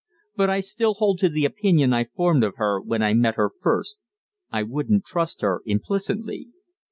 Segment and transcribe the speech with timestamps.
[0.35, 3.51] But I still hold to the opinion I formed of her when I met her
[3.59, 3.99] first
[4.51, 6.47] I wouldn't trust her implicitly."